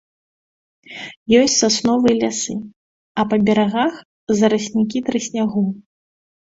Ёсць 1.41 1.57
сасновыя 1.65 2.15
лясы, 2.23 2.55
а 3.19 3.29
па 3.35 3.41
берагах 3.51 3.93
зараснікі 4.43 4.99
трыснягу. 5.13 5.63